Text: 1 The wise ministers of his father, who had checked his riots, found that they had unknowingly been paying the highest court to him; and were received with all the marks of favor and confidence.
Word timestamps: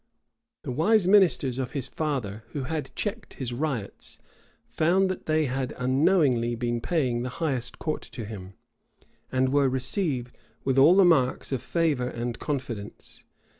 1 0.63 0.63
The 0.63 0.71
wise 0.71 1.07
ministers 1.07 1.59
of 1.59 1.73
his 1.73 1.87
father, 1.87 2.43
who 2.53 2.63
had 2.63 2.89
checked 2.95 3.35
his 3.35 3.53
riots, 3.53 4.17
found 4.67 5.11
that 5.11 5.27
they 5.27 5.45
had 5.45 5.75
unknowingly 5.77 6.55
been 6.55 6.81
paying 6.81 7.21
the 7.21 7.29
highest 7.37 7.77
court 7.77 8.01
to 8.01 8.25
him; 8.25 8.55
and 9.31 9.49
were 9.49 9.69
received 9.69 10.35
with 10.63 10.79
all 10.79 10.95
the 10.95 11.05
marks 11.05 11.51
of 11.51 11.61
favor 11.61 12.07
and 12.09 12.39
confidence. 12.39 13.25